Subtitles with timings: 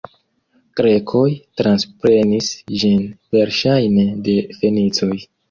[0.79, 1.25] Grekoj
[1.61, 2.49] transprenis
[2.81, 3.05] ĝin
[3.37, 5.13] verŝajne de fenicoj.